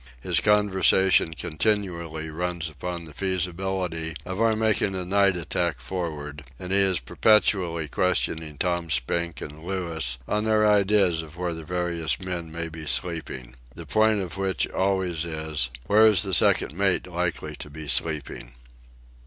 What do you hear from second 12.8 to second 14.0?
sleeping—the